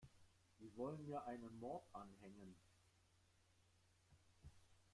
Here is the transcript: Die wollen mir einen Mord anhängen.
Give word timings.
Die 0.59 0.75
wollen 0.77 1.05
mir 1.05 1.25
einen 1.25 1.59
Mord 1.59 1.85
anhängen. 1.93 2.55